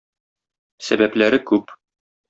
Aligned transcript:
Сәбәпләре 0.87 1.43
күп. 1.53 1.79